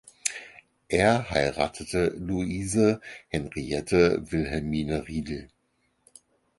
Er 0.87 1.29
heiratete 1.29 2.15
Luise 2.17 3.01
Henriette 3.29 4.23
Wilhelmine 4.31 5.07
Riedel. 5.07 5.49